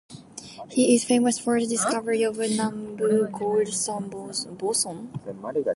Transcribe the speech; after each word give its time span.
He 0.71 0.95
is 0.95 1.03
famous 1.05 1.37
for 1.37 1.59
the 1.59 1.67
discovery 1.67 2.23
of 2.23 2.37
the 2.37 2.47
Nambu-Goldstone 2.47 4.09
boson. 4.57 5.13